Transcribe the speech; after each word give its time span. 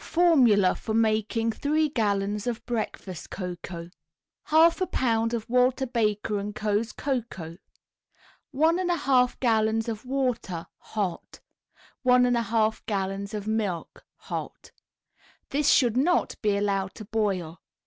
FORMULA 0.03 0.73
FOR 0.73 0.95
MAKING 0.95 1.51
THREE 1.51 1.89
GALLONS 1.89 2.47
OF 2.47 2.65
BREAKFAST 2.65 3.29
COCOA 3.29 3.91
1/2 4.47 4.81
a 4.81 4.87
pound 4.87 5.35
of 5.35 5.47
Walter 5.47 5.85
Baker 5.85 6.43
& 6.51 6.53
Co.'s 6.55 6.91
Cocoa, 6.91 7.57
1 8.49 8.77
1/2 8.89 9.39
gallons 9.39 9.87
of 9.87 10.03
water, 10.03 10.65
hot, 10.79 11.39
1 12.01 12.23
1/2 12.23 12.81
gallons 12.87 13.35
of 13.35 13.45
milk, 13.45 14.03
hot. 14.15 14.71
This 15.51 15.69
should 15.69 15.95
not 15.95 16.33
be 16.41 16.57
allowed 16.57 16.95
to 16.95 17.05
boil. 17.05 17.61